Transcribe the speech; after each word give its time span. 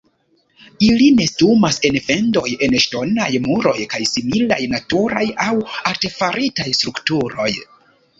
Ili 0.85 1.07
nestumas 1.17 1.75
en 1.89 1.97
fendoj 2.05 2.49
en 2.67 2.73
ŝtonaj 2.83 3.27
muroj 3.43 3.73
kaj 3.91 4.01
similaj 4.13 4.57
naturaj 4.77 5.27
aŭ 5.49 5.53
artefaritaj 5.91 6.67
strukturoj. 6.79 7.49